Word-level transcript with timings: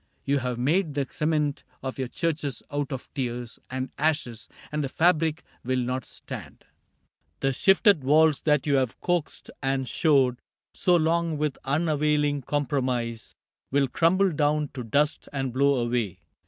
You 0.25 0.39
have 0.39 0.57
made 0.57 0.95
The 0.95 1.05
cement 1.11 1.63
of 1.83 1.99
your 1.99 2.07
churches 2.07 2.63
out 2.71 2.91
of 2.91 3.07
tears 3.13 3.59
And 3.69 3.91
ashes, 3.99 4.49
and 4.71 4.83
the 4.83 4.89
fabric 4.89 5.43
will 5.63 5.77
not 5.77 6.05
stand: 6.05 6.65
The 7.41 7.53
shifted 7.53 8.03
walls 8.03 8.39
that 8.41 8.65
you 8.65 8.77
have 8.77 8.99
coaxed 8.99 9.51
and 9.61 9.87
shored 9.87 10.39
So 10.73 10.95
long 10.95 11.37
with 11.37 11.59
unavailing 11.65 12.41
compromise 12.41 13.35
Will 13.69 13.87
crumble 13.87 14.31
down 14.31 14.69
to 14.69 14.83
dust 14.83 15.29
and 15.31 15.53
blow 15.53 15.75
away. 15.75 16.21